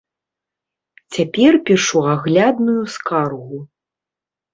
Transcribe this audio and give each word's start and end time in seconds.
Цяпер 1.17 1.53
пішу 1.67 2.01
аглядную 2.13 2.79
скаргу. 2.95 3.57